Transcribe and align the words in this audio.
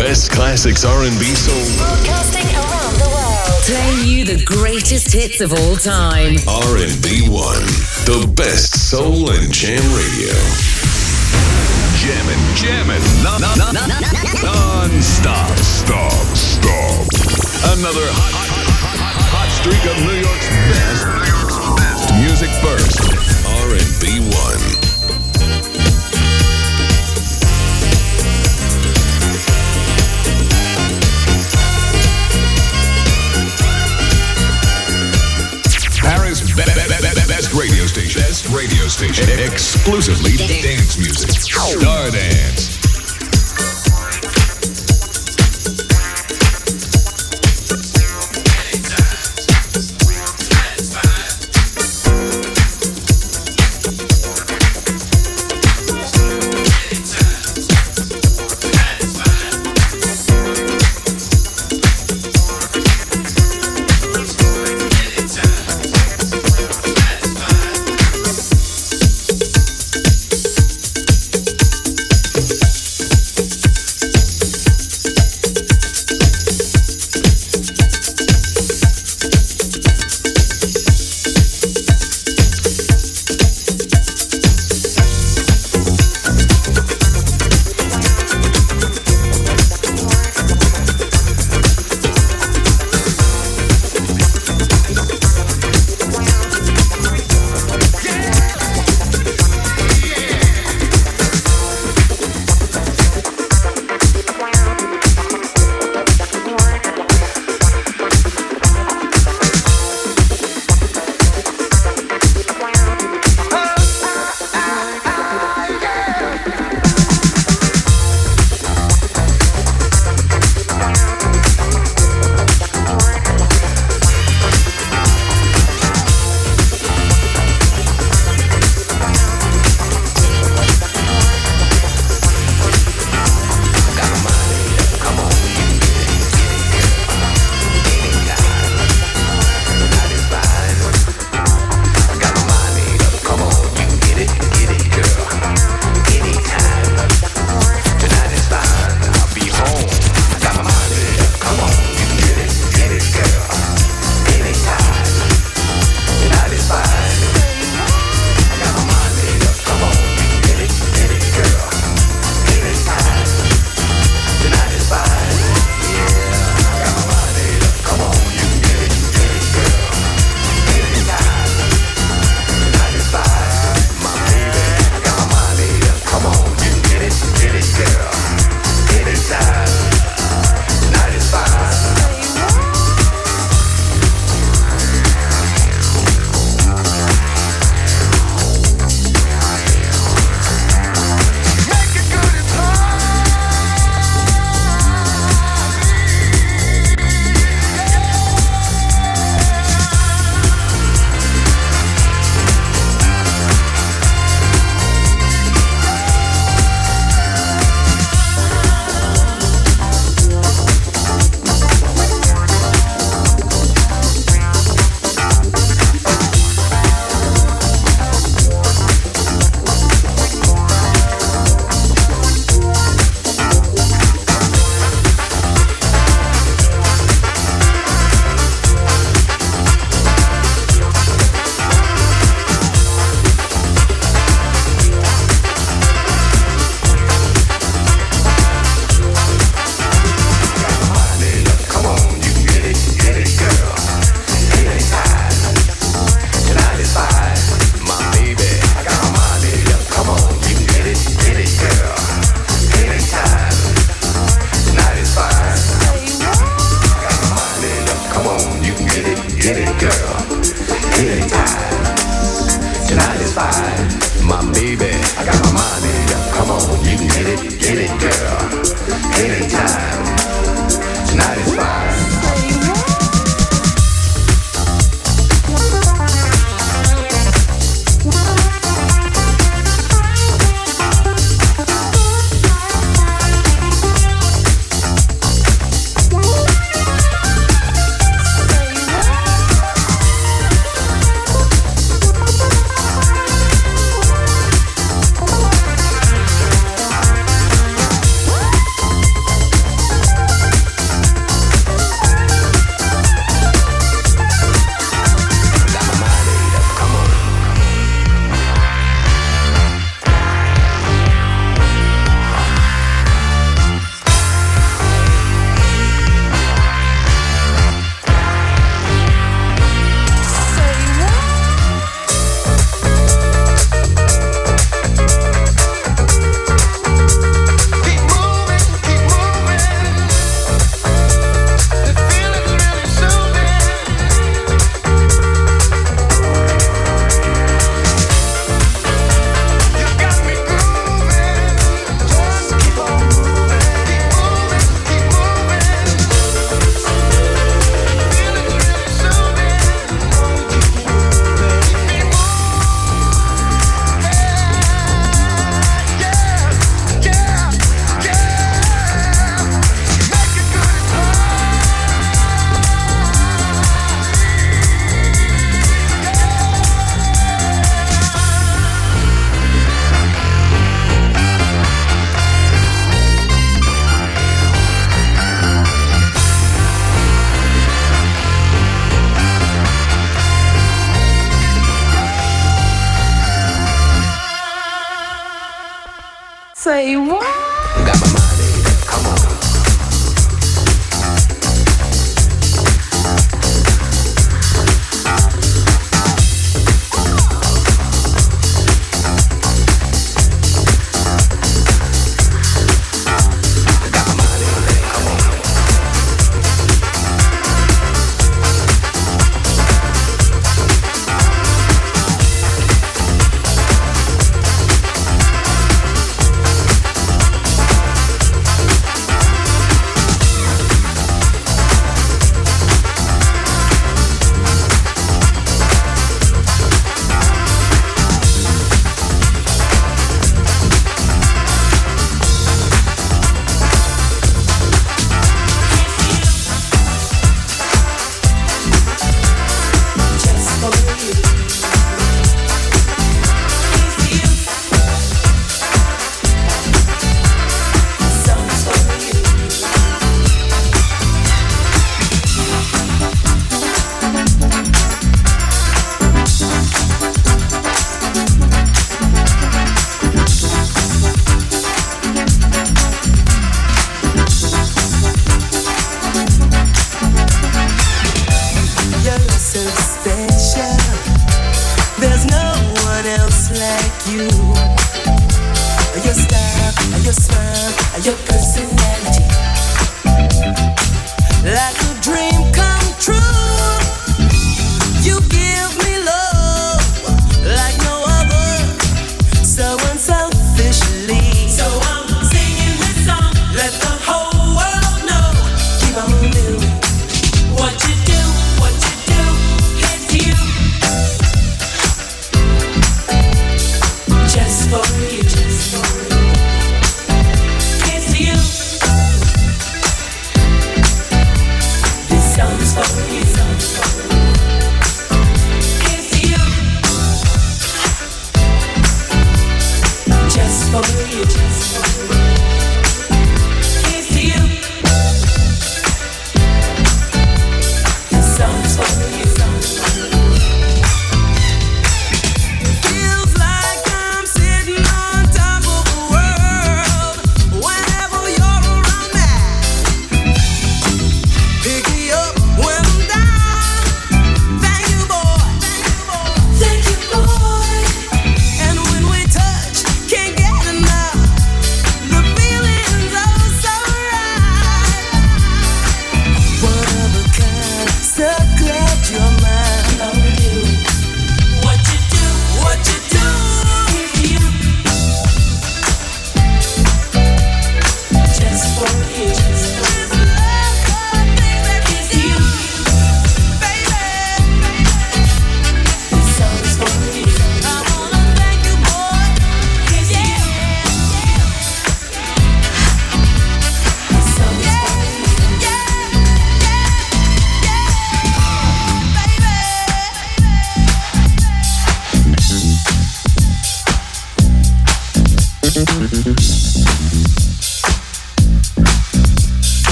best 0.00 0.32
classics 0.32 0.82
R&B 0.82 1.24
soul. 1.36 1.60
Broadcasting 1.76 2.48
around 2.56 2.94
the 2.96 3.10
world. 3.12 3.60
Playing 3.68 4.08
you 4.08 4.24
the 4.24 4.40
greatest 4.48 5.12
hits 5.12 5.42
of 5.42 5.52
all 5.52 5.76
time. 5.76 6.40
R&B 6.48 7.28
1, 7.28 7.36
the 8.08 8.24
best 8.34 8.88
soul 8.88 9.28
and 9.28 9.52
jam 9.52 9.84
radio. 9.92 10.32
Jamming, 12.00 12.40
jamming, 12.56 13.04
no, 13.20 13.36
no, 13.44 13.52
no, 13.60 13.68
no, 13.76 13.84
non-stop, 14.40 15.52
stop, 15.60 16.24
stop. 16.32 17.04
Another 17.76 18.08
hot, 18.16 18.32
hot, 18.40 19.20
hot 19.36 19.50
streak 19.52 19.84
of 19.84 20.00
New 20.00 20.16
York's 20.16 20.48
best, 20.72 21.04
New 21.12 21.28
York's 21.28 21.60
best 21.76 22.08
music 22.24 22.50
First, 22.64 23.04
R&B 23.44 24.24
1. 24.80 24.89
Best 37.50 37.60
radio 37.60 37.86
station. 37.86 38.20
Best 38.22 38.48
radio 38.48 38.86
station. 38.88 39.38
Exclusively 39.40 40.36
dance 40.36 40.96
music. 40.98 41.30
Star 41.30 42.10
Dance. 42.10 42.79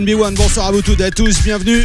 RB1, 0.00 0.34
bonsoir 0.34 0.68
à 0.68 0.72
vous 0.72 0.80
toutes 0.80 1.00
et 1.00 1.04
à 1.04 1.10
tous, 1.10 1.42
bienvenue. 1.42 1.84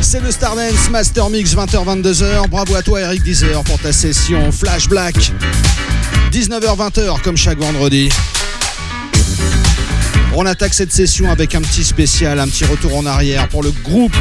C'est 0.00 0.20
le 0.20 0.30
Stardance 0.30 0.88
Master 0.88 1.28
Mix 1.30 1.56
20h-22h. 1.56 2.48
Bravo 2.48 2.76
à 2.76 2.82
toi 2.82 3.00
Eric 3.00 3.24
Deezer 3.24 3.64
pour 3.64 3.76
ta 3.80 3.92
session 3.92 4.52
Flash 4.52 4.88
Black. 4.88 5.32
19h-20h 6.30 7.22
comme 7.22 7.36
chaque 7.36 7.58
vendredi. 7.58 8.08
On 10.36 10.46
attaque 10.46 10.74
cette 10.74 10.92
session 10.92 11.28
avec 11.28 11.56
un 11.56 11.60
petit 11.60 11.82
spécial, 11.82 12.38
un 12.38 12.46
petit 12.46 12.66
retour 12.66 12.96
en 12.96 13.04
arrière 13.04 13.48
pour 13.48 13.64
le 13.64 13.72
groupe, 13.82 14.14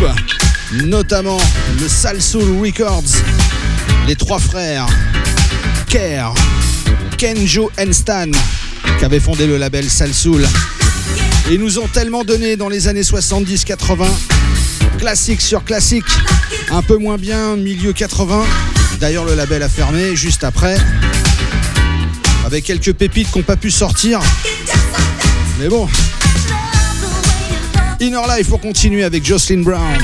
notamment 0.86 1.40
le 1.80 1.88
Salsoul 1.88 2.60
Records, 2.66 3.04
les 4.08 4.16
trois 4.16 4.40
frères, 4.40 4.88
Kerr, 5.88 6.34
Kenjo 7.20 7.70
et 7.78 7.94
Stan, 7.94 8.32
qui 8.98 9.06
avaient 9.06 9.20
fondé 9.20 9.46
le 9.46 9.58
label 9.58 9.88
Salsoul. 9.88 10.48
Et 11.52 11.58
nous 11.58 11.78
ont 11.78 11.88
tellement 11.88 12.24
donné 12.24 12.56
dans 12.56 12.70
les 12.70 12.88
années 12.88 13.02
70-80, 13.02 14.06
classique 14.98 15.42
sur 15.42 15.64
classique, 15.66 16.06
un 16.72 16.82
peu 16.82 16.98
moins 16.98 17.18
bien, 17.18 17.58
milieu 17.58 17.92
80. 17.92 18.46
D'ailleurs, 19.00 19.26
le 19.26 19.36
label 19.36 19.62
a 19.62 19.70
fermé 19.70 20.16
juste 20.16 20.44
après, 20.44 20.78
avec 22.46 22.64
quelques 22.64 22.94
pépites 22.94 23.30
qui 23.32 23.40
n'ont 23.40 23.44
pas 23.44 23.58
pu 23.58 23.72
sortir. 23.72 24.22
Mais 25.60 25.68
bon, 25.68 25.90
Inner 28.00 28.22
Life 28.38 28.48
pour 28.48 28.62
continuer 28.62 29.04
avec 29.04 29.26
Jocelyn 29.26 29.64
Brown. 29.64 29.98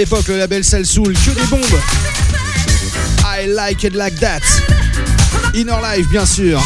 L'époque, 0.00 0.28
le 0.28 0.38
label 0.38 0.64
Salsoul, 0.64 1.12
que 1.12 1.30
des 1.30 1.46
bombes. 1.50 1.60
I 3.22 3.46
like 3.46 3.84
it 3.84 3.94
like 3.94 4.18
that. 4.20 4.40
Inner 5.52 5.76
Life, 5.82 6.08
bien 6.08 6.24
sûr. 6.24 6.58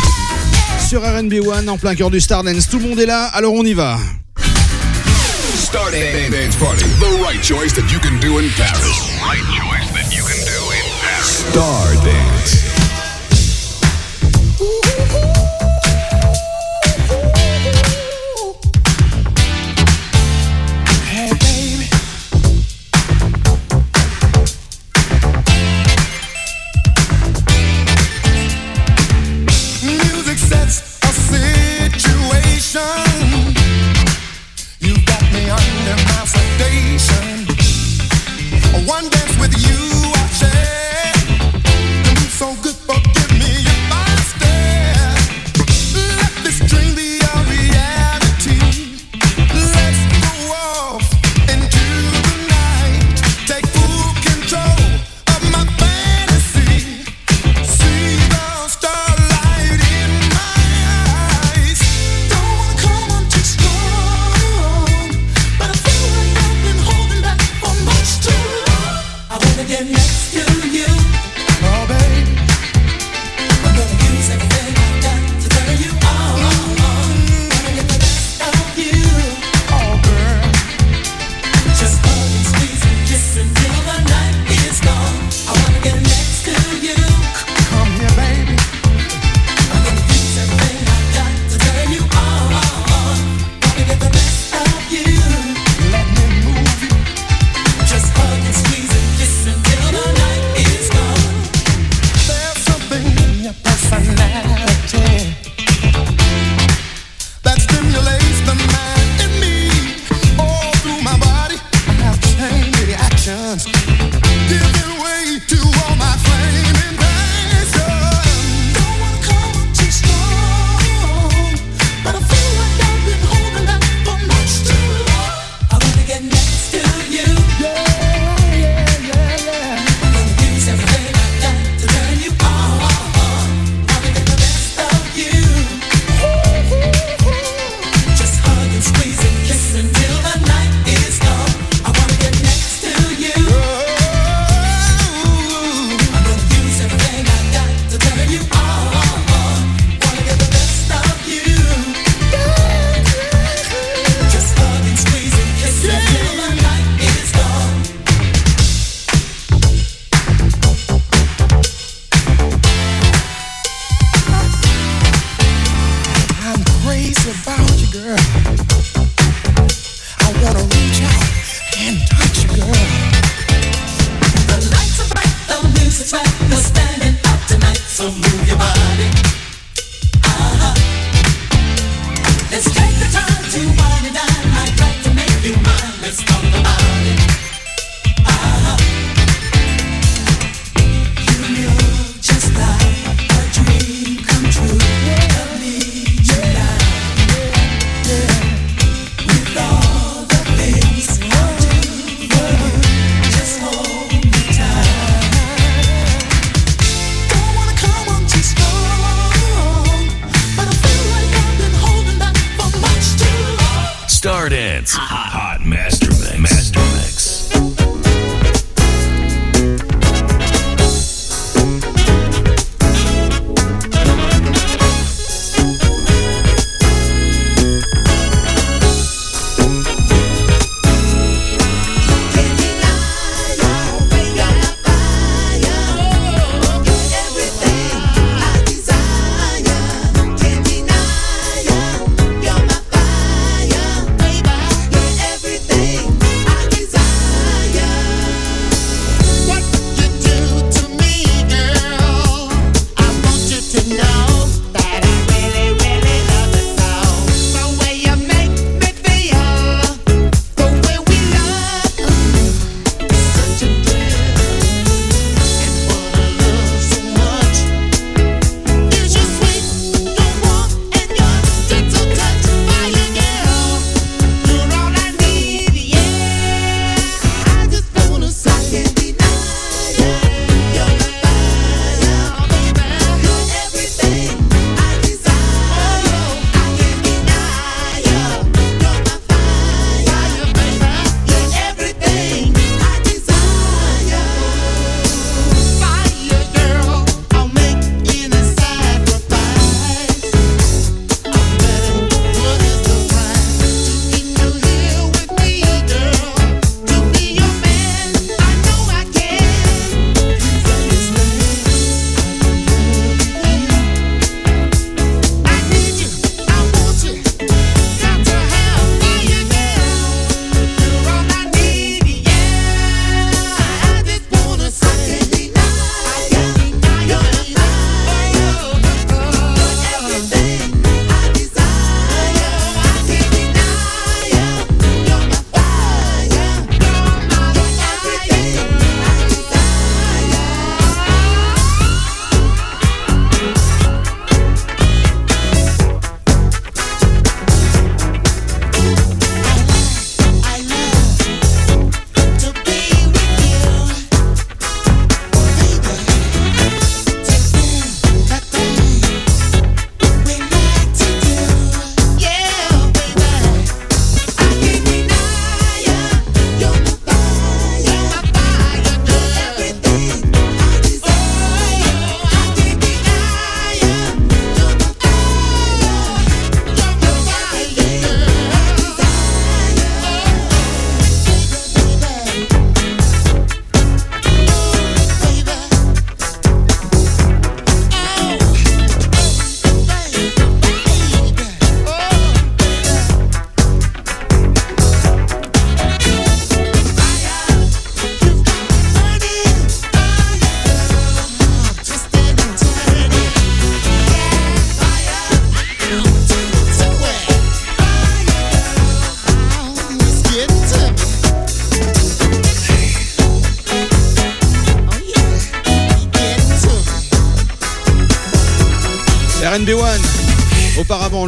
Sur 0.89 1.01
RB 1.03 1.45
One, 1.45 1.69
en 1.69 1.77
plein 1.77 1.97
cœur 1.97 2.11
du 2.11 2.21
Stardance. 2.21 2.69
Tout 2.69 2.79
le 2.79 2.89
monde 2.89 3.01
est 3.01 3.07
là, 3.07 3.25
alors 3.35 3.55
on 3.55 3.65
y 3.65 3.73
va. 3.73 3.99
Stardance 5.57 6.55
Party. 6.61 6.85
The 7.01 7.21
right 7.27 7.43
choice 7.43 7.73
that 7.73 7.91
you 7.91 7.99
can 7.99 8.21
do 8.21 8.39
in 8.39 8.49
Paris. 8.57 9.11
Right 9.21 9.43
choice 9.59 9.91
that 9.93 10.15
you 10.15 10.23
can 10.23 10.39
do 10.45 10.71
in 10.71 10.85
Paris. 11.01 11.45
Stardance. 11.51 12.64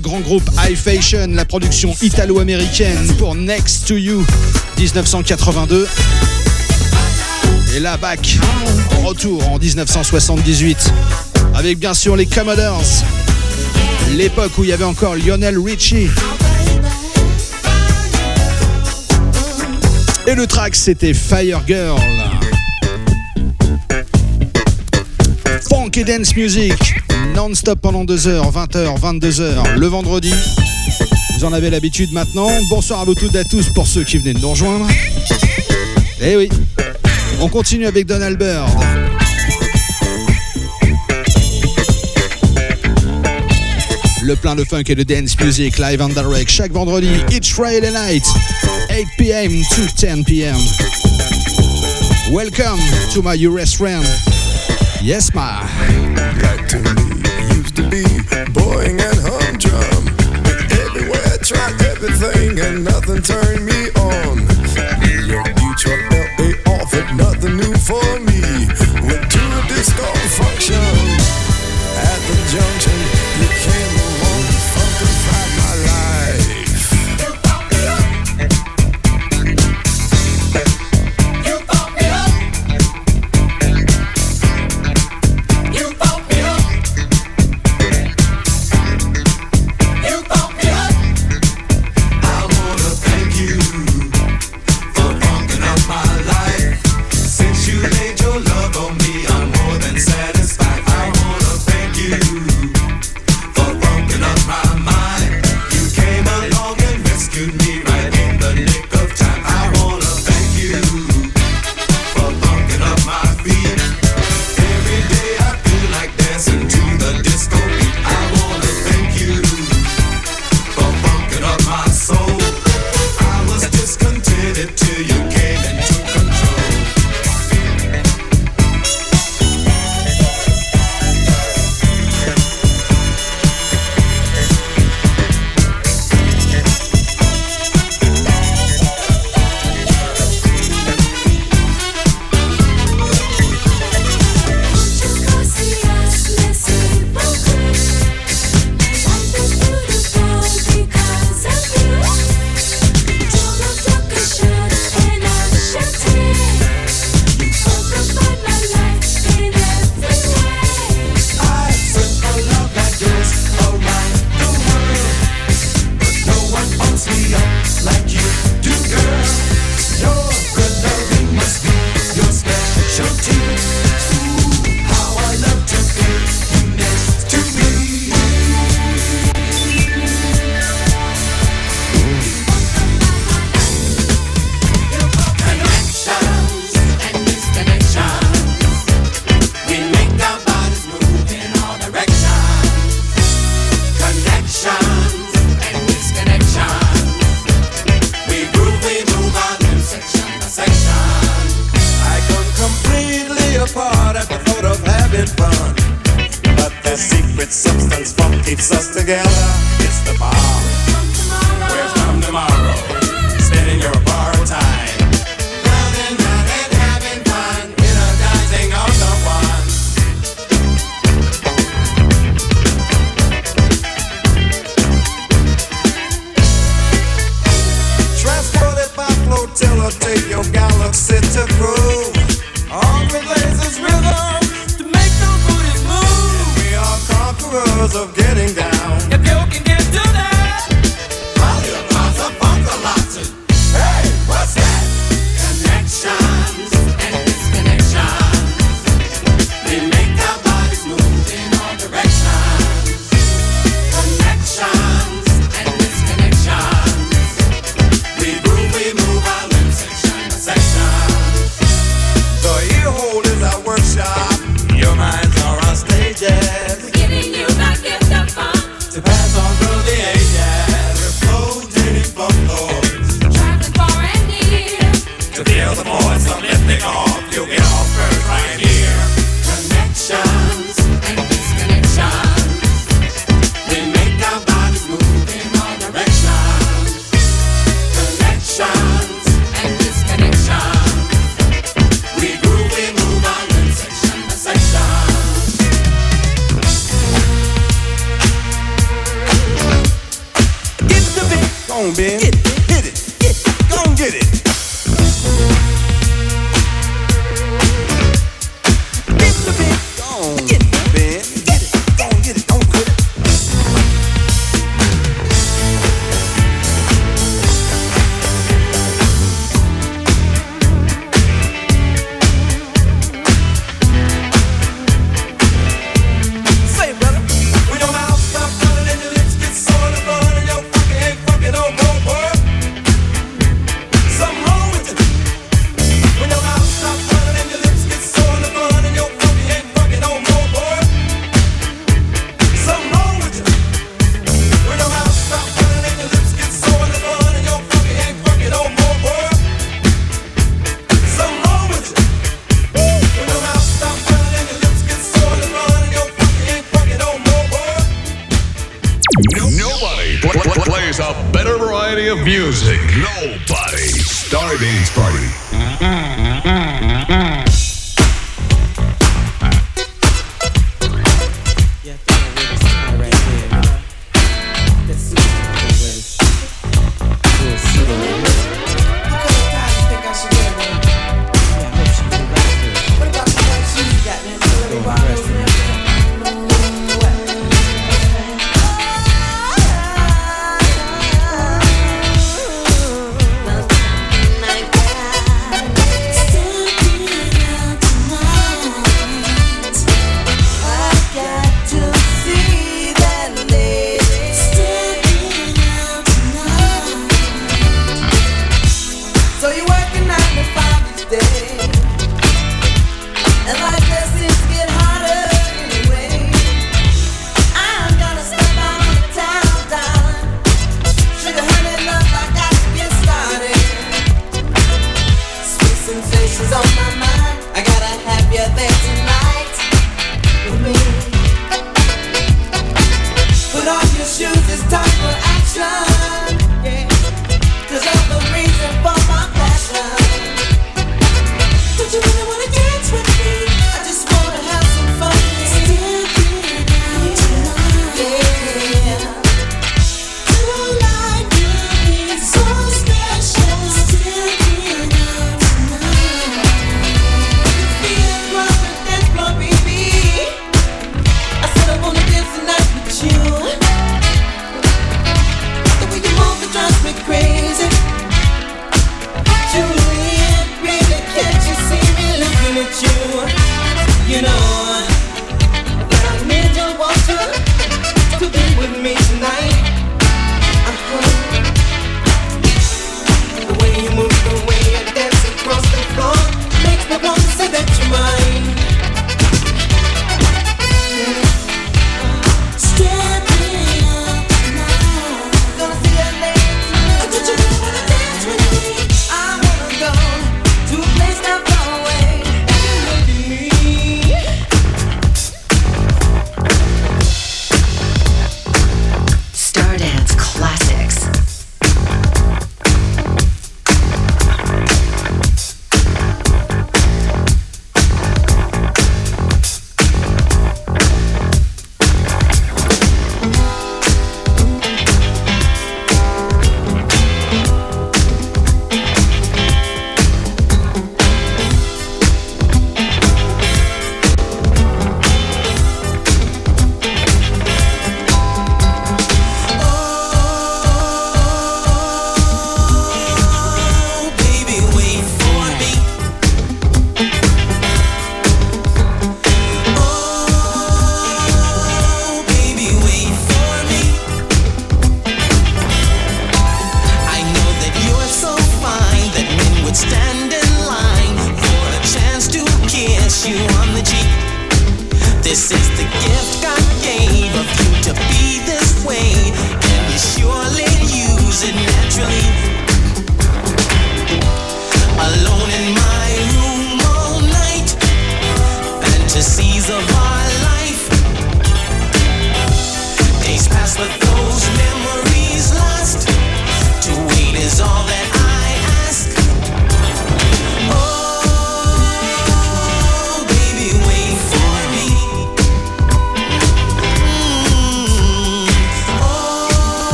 Grand 0.00 0.20
groupe 0.20 0.48
High 0.58 0.76
Fashion, 0.76 1.28
la 1.32 1.44
production 1.44 1.94
italo-américaine 2.02 3.06
pour 3.18 3.34
Next 3.34 3.86
to 3.86 3.96
You 3.96 4.24
1982. 4.76 5.86
Et 7.74 7.80
là, 7.80 7.96
back, 7.96 8.38
retour 9.04 9.48
en 9.50 9.58
1978, 9.58 10.92
avec 11.54 11.78
bien 11.78 11.94
sûr 11.94 12.16
les 12.16 12.26
Commodores, 12.26 12.82
l'époque 14.16 14.52
où 14.58 14.64
il 14.64 14.70
y 14.70 14.72
avait 14.72 14.84
encore 14.84 15.16
Lionel 15.16 15.58
Richie. 15.58 16.08
Et 20.26 20.34
le 20.34 20.46
track, 20.46 20.74
c'était 20.76 21.14
Fire 21.14 21.62
Girl. 21.66 22.00
Funk 25.68 25.90
et 25.96 26.04
dance 26.04 26.36
music 26.36 26.97
non-stop 27.38 27.80
pendant 27.80 28.04
2h, 28.04 28.52
20h, 28.52 28.98
22h, 28.98 29.76
le 29.76 29.86
vendredi. 29.86 30.34
Vous 31.36 31.44
en 31.44 31.52
avez 31.52 31.70
l'habitude 31.70 32.12
maintenant. 32.12 32.48
Bonsoir 32.68 32.98
à 32.98 33.04
vous 33.04 33.14
toutes 33.14 33.32
et 33.36 33.38
à 33.38 33.44
tous 33.44 33.72
pour 33.74 33.86
ceux 33.86 34.02
qui 34.02 34.18
venaient 34.18 34.34
de 34.34 34.40
nous 34.40 34.50
rejoindre. 34.50 34.88
Eh 36.20 36.36
oui, 36.36 36.48
on 37.40 37.48
continue 37.48 37.86
avec 37.86 38.06
Donald 38.06 38.36
Bird. 38.36 38.68
Le 44.20 44.34
plein 44.34 44.56
de 44.56 44.64
funk 44.64 44.82
et 44.88 44.96
de 44.96 45.04
dance 45.04 45.38
music 45.38 45.78
live 45.78 46.02
and 46.02 46.08
direct 46.08 46.50
chaque 46.50 46.72
vendredi, 46.72 47.22
each 47.30 47.52
Friday 47.52 47.92
night, 47.92 48.26
8 48.90 49.06
p.m. 49.16 49.62
to 49.76 49.86
10 49.96 50.24
p.m. 50.24 50.56
Welcome 52.32 52.80
to 53.14 53.22
my 53.22 53.36
US 53.46 53.76
friend. 53.76 54.04
Yes, 55.00 55.32
ma. 55.32 55.60
to 57.78 57.88
be 57.90 58.02
boring 58.52 58.98
and 59.00 59.18
humdrum. 59.22 60.02
Everywhere 60.82 61.22
I 61.30 61.36
tried 61.38 61.80
everything 61.82 62.58
and 62.58 62.82
nothing 62.82 63.22
turned 63.22 63.64
me 63.64 63.90
on. 63.94 64.38
You 65.62 65.74
tried 65.76 66.10
LA 66.10 66.72
off, 66.72 66.90
but 66.90 67.14
nothing 67.14 67.56
new 67.56 67.74
for 67.76 68.02
me. 68.18 68.66
Went 69.06 69.30
to 69.30 69.42
a 69.58 69.68
disco 69.68 70.06
function. 70.38 71.07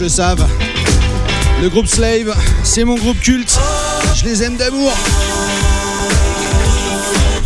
Le 0.00 0.08
savent. 0.08 0.46
Le 1.62 1.68
groupe 1.68 1.86
Slave, 1.86 2.34
c'est 2.62 2.84
mon 2.84 2.96
groupe 2.96 3.20
culte. 3.20 3.58
Je 4.14 4.24
les 4.24 4.42
aime 4.42 4.56
d'amour. 4.56 4.92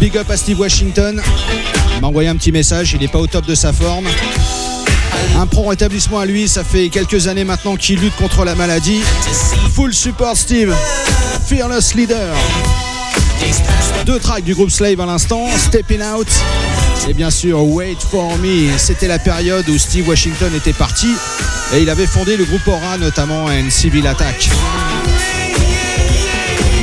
Big 0.00 0.16
up 0.16 0.30
à 0.30 0.36
Steve 0.36 0.60
Washington. 0.60 1.20
Il 1.94 2.00
m'a 2.00 2.06
envoyé 2.06 2.28
un 2.28 2.36
petit 2.36 2.52
message, 2.52 2.92
il 2.92 3.00
n'est 3.00 3.08
pas 3.08 3.18
au 3.18 3.26
top 3.26 3.44
de 3.46 3.54
sa 3.54 3.72
forme. 3.72 4.06
Un 5.38 5.46
prompt 5.46 5.68
rétablissement 5.68 6.20
à 6.20 6.26
lui, 6.26 6.48
ça 6.48 6.64
fait 6.64 6.88
quelques 6.88 7.28
années 7.28 7.44
maintenant 7.44 7.76
qu'il 7.76 8.00
lutte 8.00 8.16
contre 8.16 8.44
la 8.44 8.54
maladie. 8.54 9.00
Full 9.74 9.92
support 9.92 10.36
Steve, 10.36 10.74
Fearless 11.46 11.94
Leader. 11.94 12.34
Deux 14.06 14.18
tracks 14.18 14.44
du 14.44 14.54
groupe 14.54 14.70
Slave 14.70 15.00
à 15.00 15.06
l'instant, 15.06 15.48
Stepping 15.56 16.02
Out 16.02 16.28
et 17.06 17.14
bien 17.14 17.30
sûr 17.30 17.62
Wait 17.64 17.96
For 18.10 18.36
Me. 18.38 18.76
C'était 18.78 19.08
la 19.08 19.18
période 19.18 19.68
où 19.68 19.78
Steve 19.78 20.08
Washington 20.08 20.52
était 20.54 20.72
parti 20.72 21.08
et 21.74 21.82
il 21.82 21.90
avait 21.90 22.06
fondé 22.06 22.36
le 22.36 22.44
groupe 22.44 22.66
Aura 22.66 22.98
notamment 22.98 23.44
and 23.46 23.70
Civil 23.70 24.06
Attack. 24.06 24.48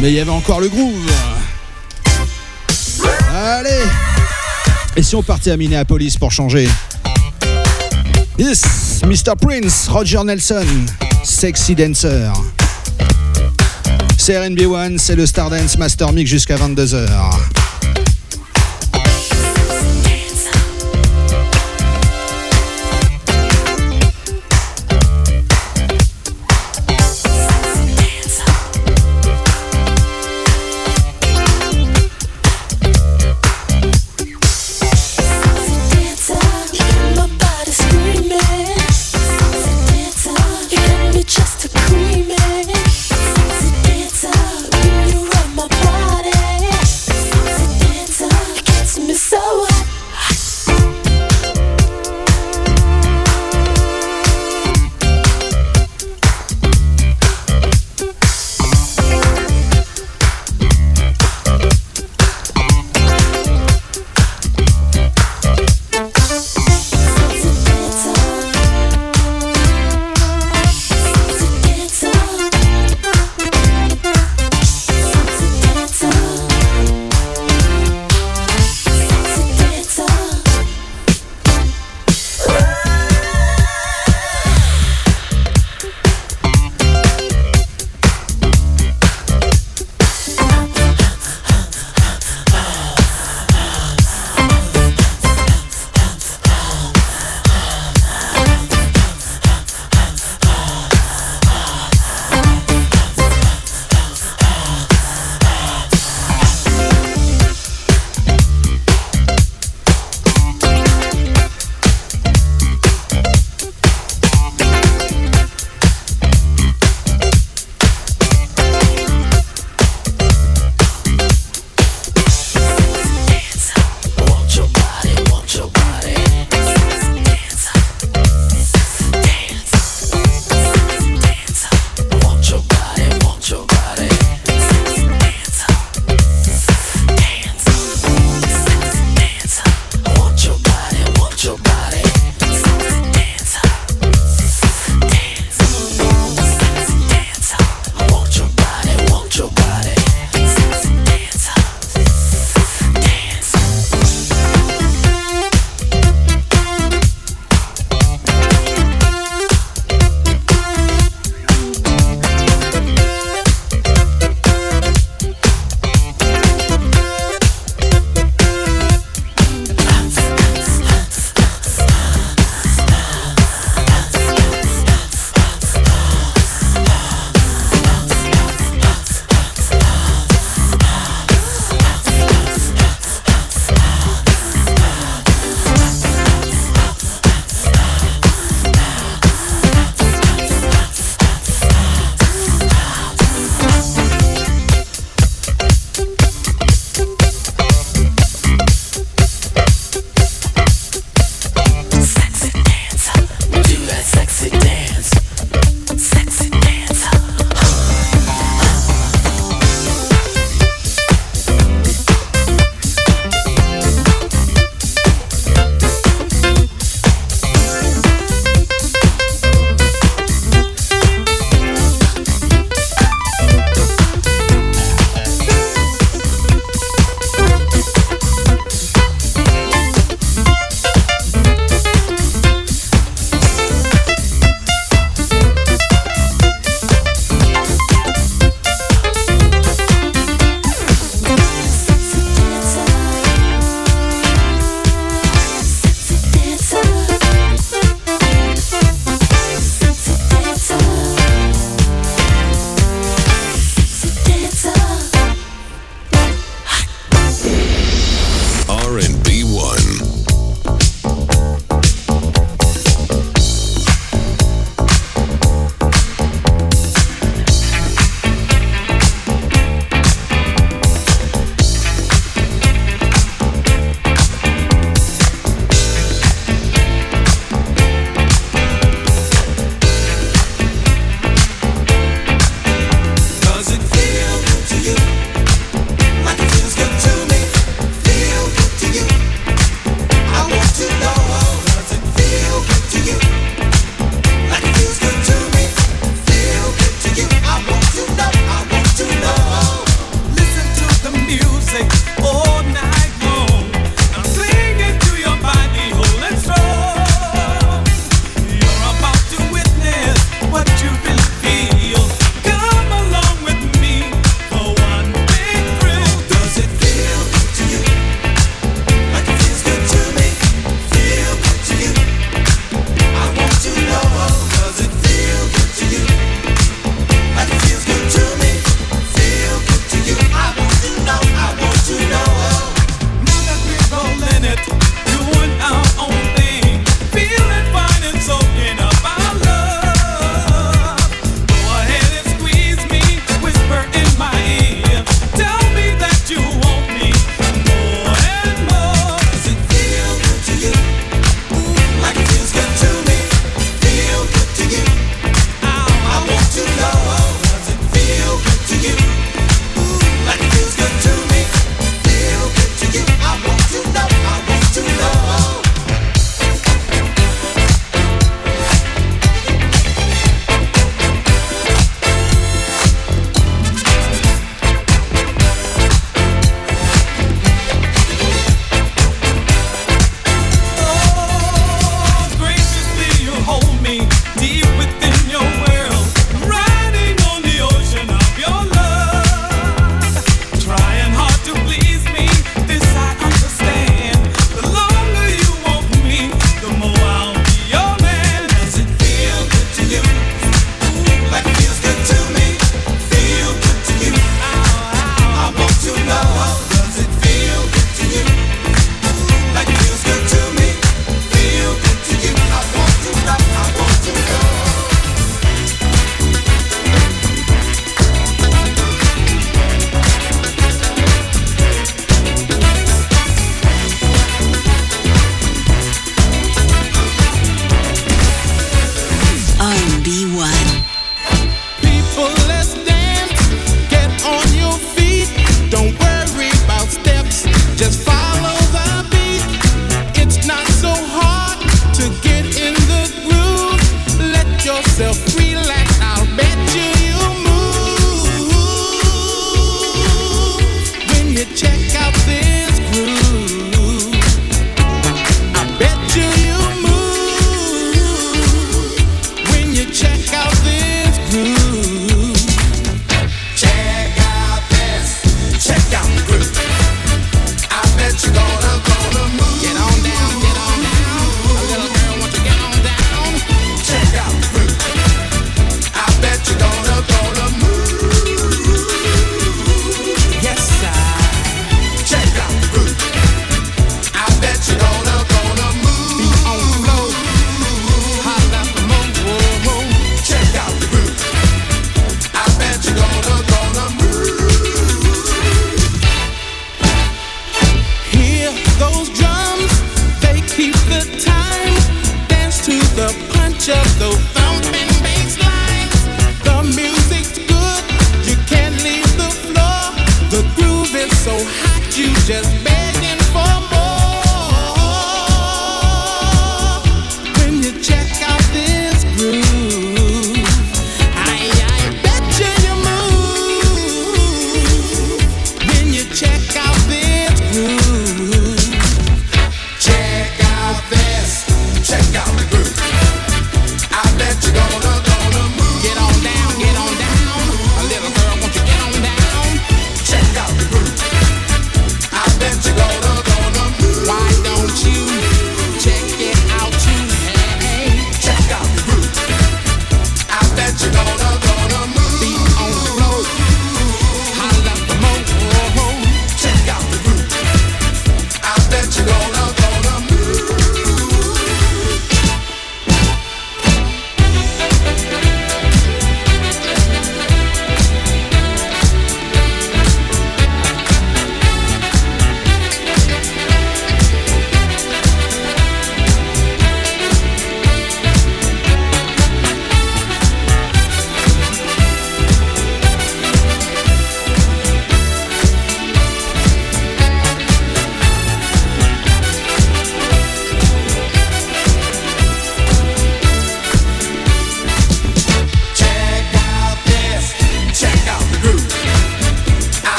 Mais 0.00 0.10
il 0.10 0.14
y 0.14 0.20
avait 0.20 0.30
encore 0.30 0.60
le 0.60 0.68
groove. 0.68 1.10
Allez 3.34 3.70
Et 4.96 5.02
si 5.02 5.14
on 5.16 5.22
partait 5.22 5.50
à 5.50 5.56
Minneapolis 5.56 6.16
pour 6.18 6.30
changer? 6.30 6.68
Yes, 8.38 9.02
Mr. 9.04 9.34
Prince, 9.40 9.88
Roger 9.88 10.22
Nelson, 10.24 10.66
Sexy 11.22 11.74
Dancer. 11.74 12.30
C'est 14.18 14.34
RNB1, 14.34 14.98
c'est 14.98 15.16
le 15.16 15.26
Stardance 15.26 15.78
Master 15.78 16.12
Mix 16.12 16.30
jusqu'à 16.30 16.56
22h. 16.56 17.08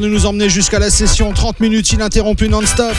de 0.00 0.08
nous 0.08 0.26
emmener 0.26 0.48
jusqu'à 0.48 0.78
la 0.78 0.90
session 0.90 1.32
30 1.32 1.60
minutes 1.60 1.92
ininterrompue 1.92 2.48
non-stop. 2.48 2.94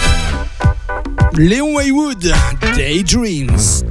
Léon 1.34 1.80
Haywood, 1.80 2.34
Daydreams. 2.76 3.84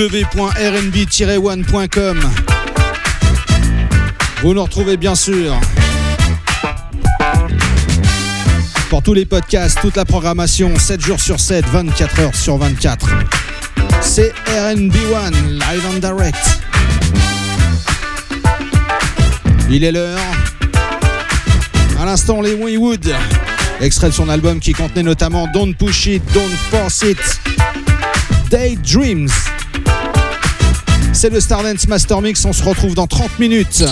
www.rnb-one.com. 0.00 2.20
Vous 4.40 4.54
nous 4.54 4.62
retrouvez 4.62 4.96
bien 4.96 5.14
sûr 5.14 5.54
pour 8.88 9.02
tous 9.02 9.12
les 9.12 9.26
podcasts, 9.26 9.78
toute 9.82 9.96
la 9.96 10.06
programmation, 10.06 10.74
7 10.74 11.02
jours 11.02 11.20
sur 11.20 11.38
7, 11.38 11.66
24 11.66 12.20
heures 12.20 12.34
sur 12.34 12.56
24. 12.56 13.10
C'est 14.00 14.32
RNB1, 14.46 15.34
live 15.50 15.84
and 15.94 15.98
direct. 15.98 16.62
Il 19.70 19.84
est 19.84 19.92
l'heure. 19.92 20.18
À 22.00 22.06
l'instant, 22.06 22.40
les 22.40 22.54
Waywood, 22.54 23.14
extrait 23.82 24.08
de 24.08 24.14
son 24.14 24.30
album 24.30 24.60
qui 24.60 24.72
contenait 24.72 25.02
notamment 25.02 25.46
Don't 25.52 25.74
Push 25.74 26.06
It, 26.06 26.22
Don't 26.32 26.56
Force 26.70 27.02
It, 27.02 27.18
Daydreams. 28.48 29.28
C'est 31.20 31.28
le 31.28 31.40
Stardance 31.40 31.86
Master 31.86 32.22
Mix. 32.22 32.42
On 32.46 32.54
se 32.54 32.62
retrouve 32.62 32.94
dans 32.94 33.06
30 33.06 33.38
minutes. 33.38 33.84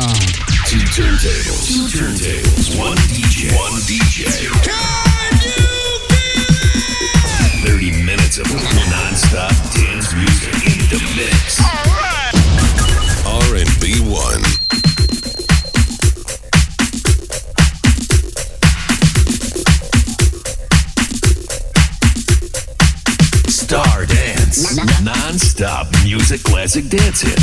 classic 26.79 26.91
dance 26.91 27.23
hits. 27.23 27.38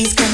she's 0.00 0.14
coming. 0.14 0.29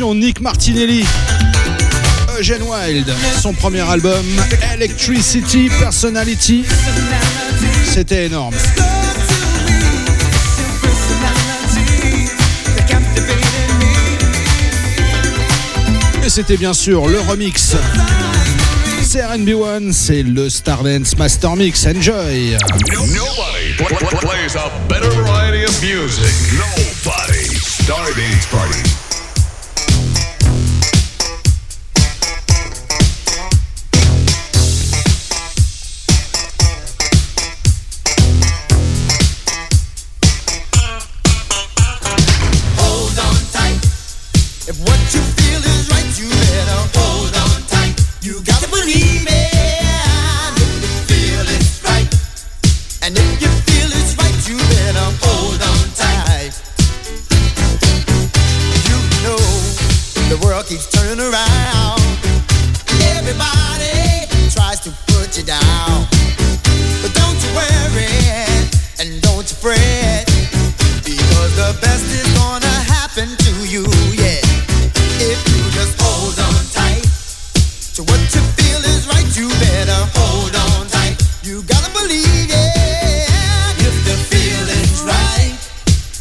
Nick 0.00 0.40
Martinelli. 0.40 1.04
Eugene 2.38 2.62
Wilde, 2.62 3.12
son 3.42 3.52
premier 3.52 3.80
album 3.80 4.24
Electricity 4.72 5.68
Personality. 5.80 6.64
C'était 7.84 8.26
énorme. 8.26 8.54
Et 16.24 16.28
c'était 16.28 16.56
bien 16.56 16.72
sûr 16.72 17.08
le 17.08 17.18
remix. 17.20 17.74
C'est 19.02 19.22
RB1, 19.22 19.92
c'est 19.92 20.22
le 20.22 20.48
Stardance 20.48 21.16
Master 21.16 21.56
Mix. 21.56 21.86
Enjoy! 21.86 22.56
nobody 22.78 24.16
plays 24.20 24.56
a 24.56 24.70
better 24.88 25.10
variety 25.22 25.64
of 25.64 25.82
music. 25.82 26.34
Nobody. 26.52 27.48
Starbeats 27.58 28.46
Party. 28.48 29.07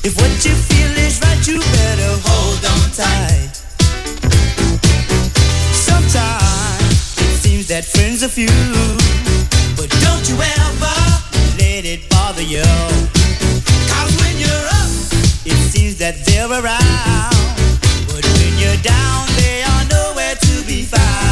If 0.03 0.15
what 0.17 0.31
you 0.45 0.53
feel 0.53 0.91
is 1.05 1.19
right, 1.21 1.47
you 1.47 1.59
better 1.59 2.11
hold 2.23 2.63
on 2.65 2.91
tight. 2.91 3.51
Sometimes 5.73 7.17
it 7.19 7.37
seems 7.43 7.67
that 7.67 7.83
friends 7.85 8.23
are 8.23 8.29
few, 8.29 8.47
but 9.75 9.89
don't 10.01 10.27
you 10.29 10.35
ever 10.35 10.97
let 11.59 11.85
it 11.85 12.09
bother 12.09 12.41
when 14.21 14.37
you're 14.37 14.67
up, 14.81 14.91
it 15.45 15.59
seems 15.71 15.97
that 15.97 16.15
they're 16.25 16.49
around, 16.49 17.35
but 18.07 18.23
when 18.37 18.53
you're 18.61 18.81
down, 18.81 19.27
they 19.37 19.63
are 19.63 19.85
nowhere 19.89 20.35
to 20.35 20.63
be 20.65 20.83
found. 20.83 21.26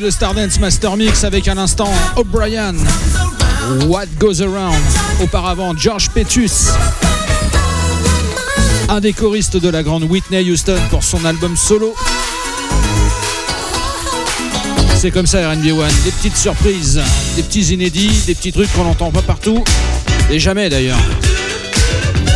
le 0.00 0.10
Stardance 0.10 0.58
Master 0.60 0.96
Mix 0.96 1.24
avec 1.24 1.48
à 1.48 1.54
l'instant 1.54 1.88
O'Brien, 2.16 2.74
What 3.86 4.06
Goes 4.18 4.42
Around, 4.42 4.76
auparavant 5.22 5.74
George 5.76 6.10
Petus, 6.10 6.68
un 8.88 9.00
des 9.00 9.12
choristes 9.12 9.56
de 9.56 9.68
la 9.68 9.82
grande 9.82 10.04
Whitney 10.04 10.50
Houston 10.50 10.78
pour 10.90 11.02
son 11.02 11.24
album 11.24 11.56
solo. 11.56 11.94
C'est 14.96 15.10
comme 15.10 15.26
ça 15.26 15.48
RNB 15.48 15.66
One, 15.72 15.94
des 16.04 16.10
petites 16.10 16.36
surprises, 16.36 17.00
des 17.36 17.42
petits 17.42 17.72
inédits, 17.72 18.24
des 18.26 18.34
petits 18.34 18.52
trucs 18.52 18.72
qu'on 18.72 18.84
n'entend 18.84 19.10
pas 19.10 19.22
partout, 19.22 19.64
et 20.30 20.38
jamais 20.38 20.68
d'ailleurs. 20.68 21.00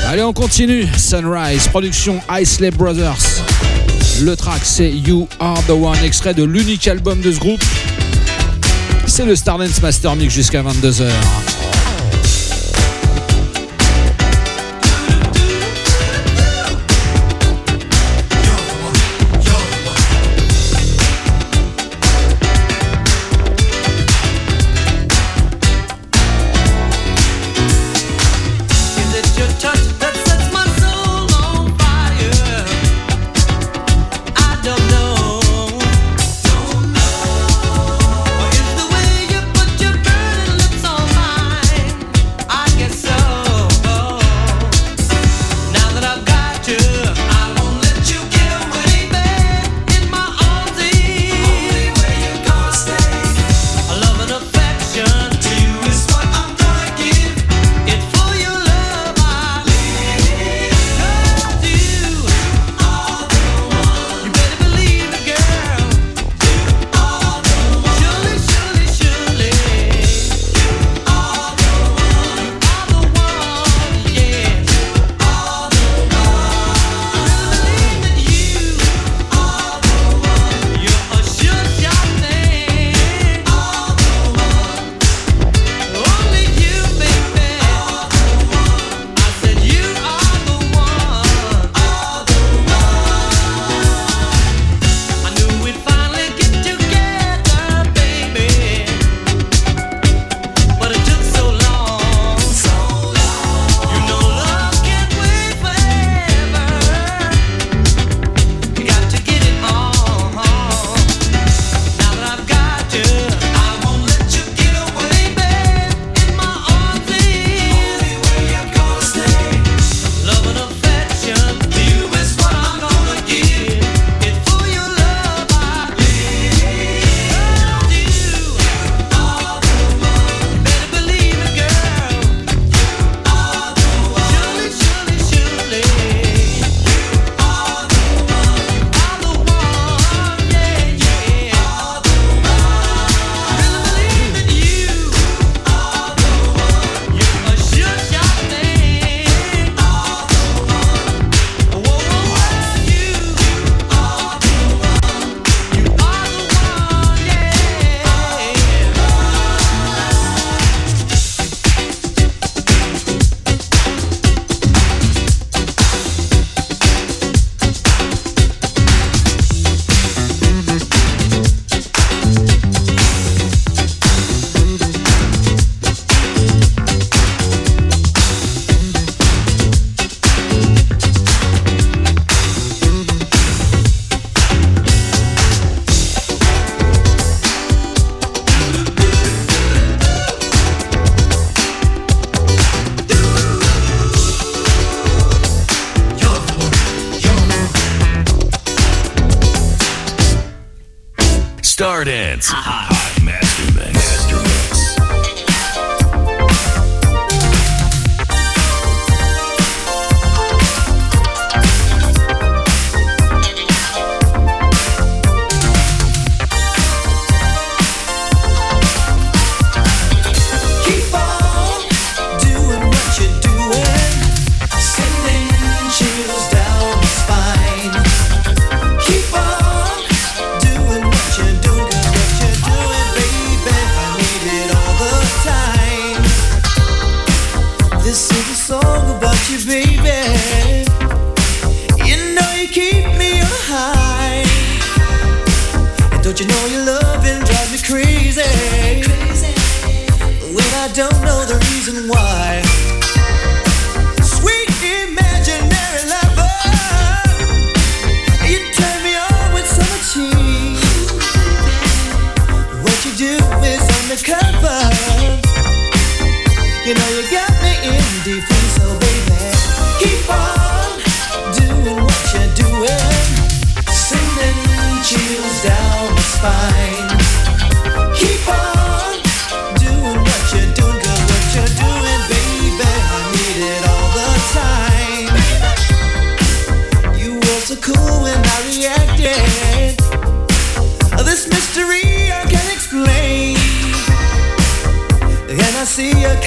Allez, 0.08 0.22
on 0.22 0.32
continue. 0.32 0.88
Sunrise, 0.96 1.68
production 1.68 2.20
Isley 2.30 2.70
Brothers. 2.70 3.29
Le 4.20 4.36
track 4.36 4.60
c'est 4.64 4.90
You 4.90 5.28
Are 5.38 5.62
the 5.66 5.70
One, 5.70 5.96
extrait 6.04 6.34
de 6.34 6.44
l'unique 6.44 6.86
album 6.88 7.20
de 7.20 7.32
ce 7.32 7.38
groupe. 7.38 7.62
C'est 9.06 9.24
le 9.24 9.34
Stardance 9.34 9.80
Master 9.80 10.14
Mix 10.14 10.34
jusqu'à 10.34 10.62
22h. 10.62 11.08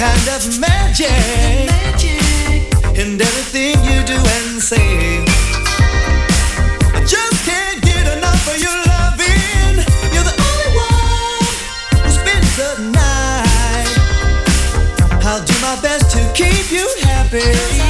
kind 0.03 0.27
of 0.35 0.59
magic, 0.59 1.07
magic 1.71 2.59
in 2.99 3.15
everything 3.21 3.75
you 3.87 4.03
do 4.03 4.17
and 4.35 4.61
say. 4.61 5.23
I 6.93 6.99
just 7.07 7.45
can't 7.45 7.81
get 7.81 8.05
enough 8.17 8.43
of 8.51 8.57
your 8.65 8.79
loving. 8.91 9.75
You're 10.13 10.27
the 10.31 10.37
only 10.49 10.69
one 10.75 11.55
who 12.03 12.09
spends 12.19 12.51
the 12.59 12.71
night. 12.99 13.91
I'll 15.23 15.43
do 15.45 15.55
my 15.61 15.79
best 15.81 16.11
to 16.11 16.21
keep 16.33 16.69
you 16.69 16.85
happy. 17.03 17.82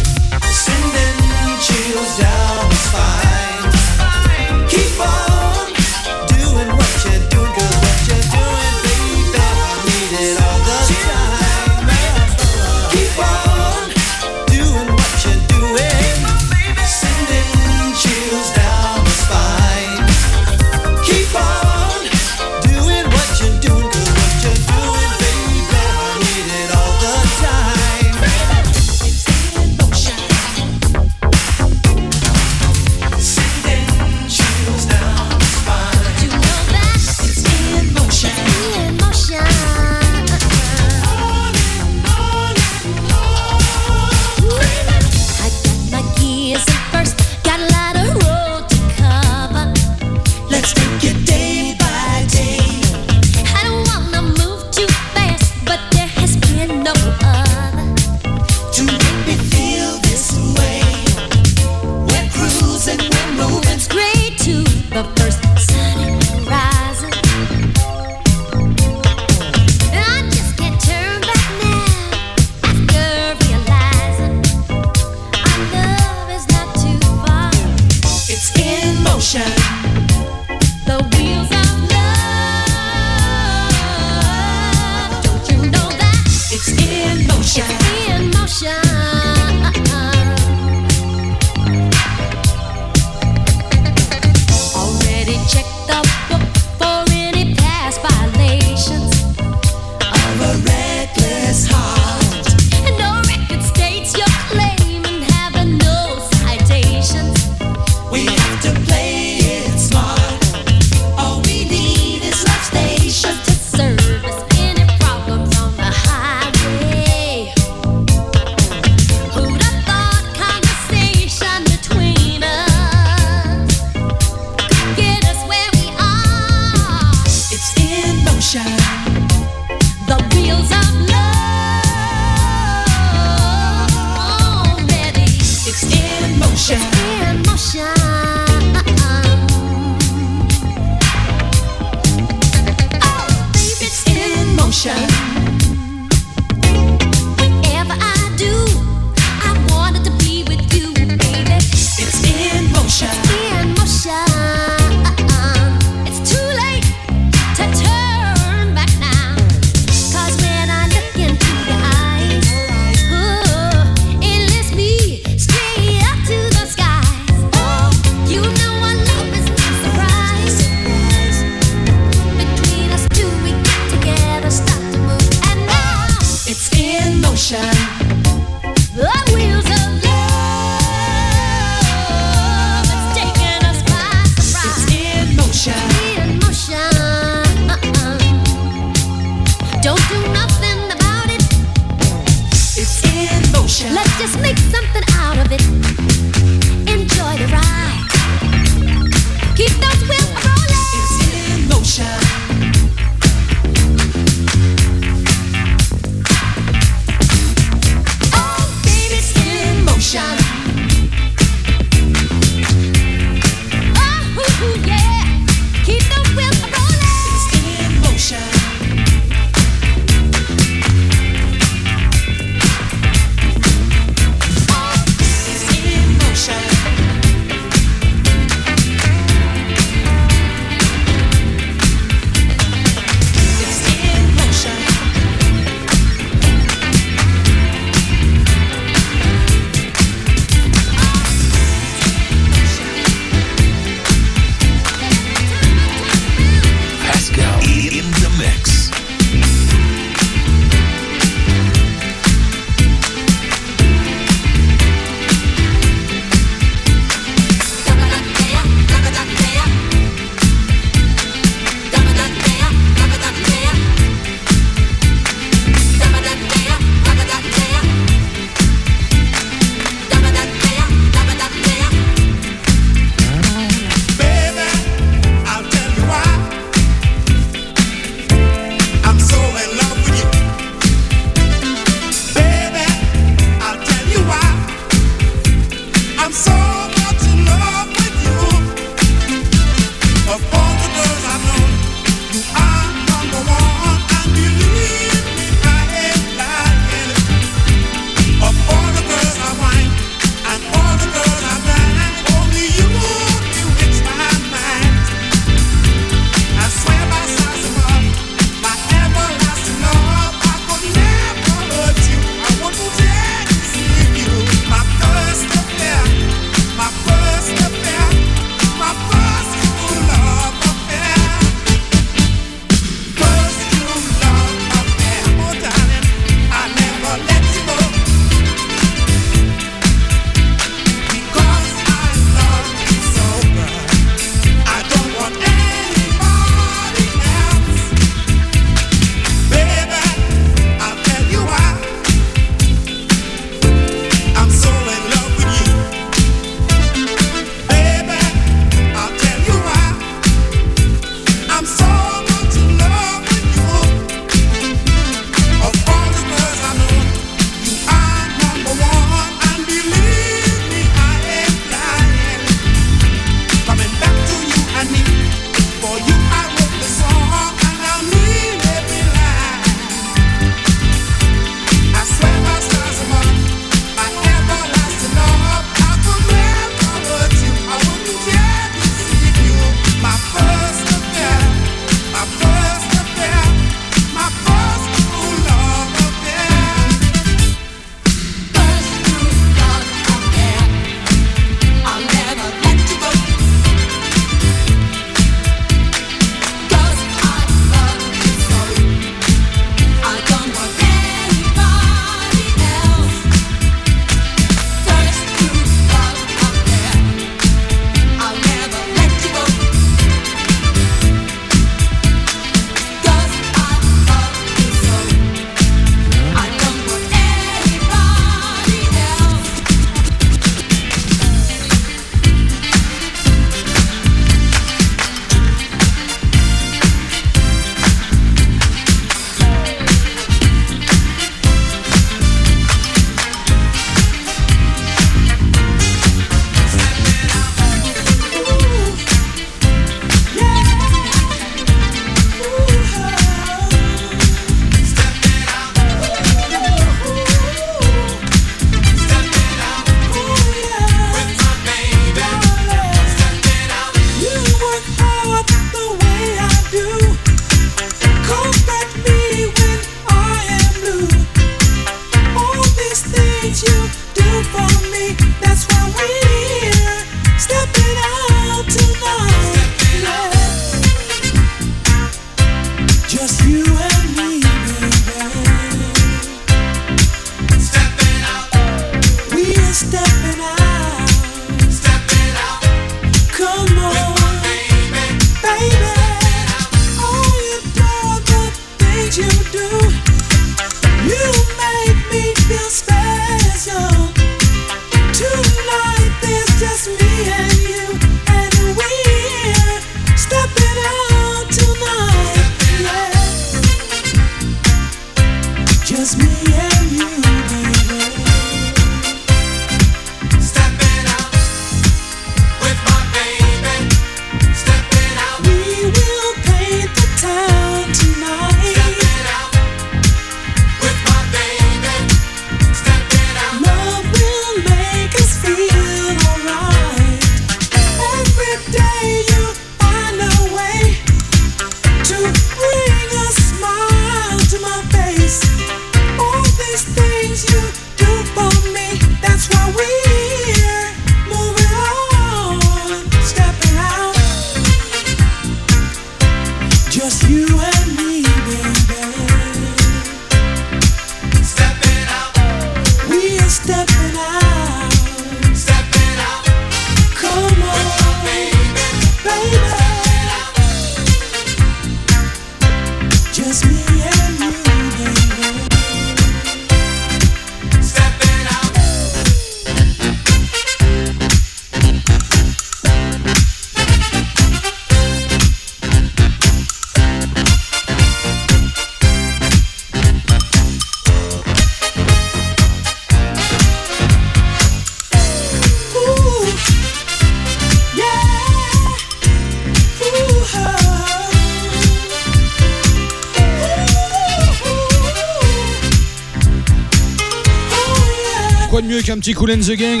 Cool 599.44 599.52
and 599.52 599.60
the 599.60 599.76
Gang 599.76 600.00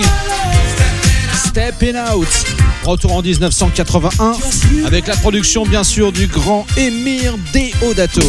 Stepping 1.34 1.96
Out. 1.96 2.28
Retour 2.82 3.12
en 3.12 3.20
1981 3.20 4.32
avec 4.86 5.06
la 5.06 5.16
production 5.16 5.66
bien 5.66 5.84
sûr 5.84 6.12
du 6.12 6.28
grand 6.28 6.64
Emir 6.78 7.34
Deodato. 7.52 8.22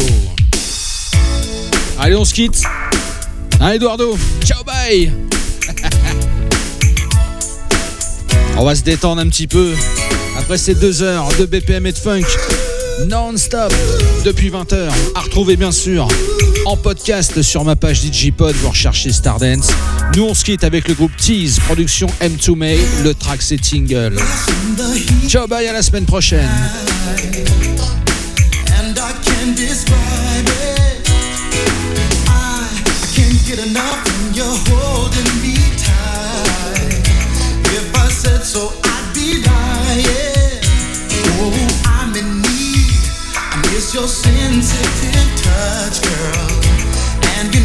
Allez, 1.98 2.16
on 2.16 2.26
se 2.26 2.34
quitte. 2.34 2.60
Hein, 3.60 3.70
Eduardo? 3.70 4.18
Ciao, 4.44 4.62
bye 4.64 5.10
On 8.58 8.66
va 8.66 8.74
se 8.74 8.82
détendre 8.82 9.22
un 9.22 9.28
petit 9.30 9.46
peu 9.46 9.72
après 10.38 10.58
ces 10.58 10.74
deux 10.74 11.02
heures 11.02 11.28
de 11.38 11.46
BPM 11.46 11.86
et 11.86 11.92
de 11.92 11.98
funk 11.98 12.26
non-stop 13.06 13.72
depuis 14.26 14.50
20h. 14.50 14.90
À 15.14 15.20
retrouver 15.20 15.56
bien 15.56 15.72
sûr 15.72 16.08
en 16.66 16.76
podcast 16.76 17.42
sur 17.42 17.64
ma 17.64 17.76
page 17.76 18.00
Digipod. 18.00 18.54
Vous 18.56 18.70
recherchez 18.70 19.12
Stardance. 19.12 19.68
Nous 20.16 20.24
on 20.24 20.34
se 20.34 20.44
quitte 20.44 20.64
avec 20.64 20.88
le 20.88 20.94
groupe 20.94 21.16
Tease, 21.16 21.60
production 21.60 22.08
M2 22.20 22.56
May. 22.56 22.78
Le 23.04 23.14
track 23.14 23.40
c'est 23.40 23.56
Tingle. 23.58 24.16
Ciao, 25.28 25.46
bye, 25.46 25.66
à 25.68 25.72
la 25.72 25.82
semaine 25.82 26.06
prochaine. 26.06 26.48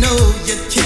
Know 0.02 0.18
you 0.48 0.56
can't 0.68 0.81